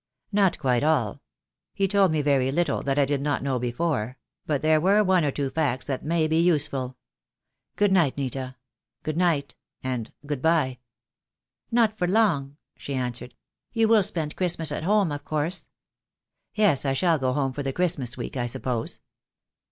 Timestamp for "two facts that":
5.29-6.03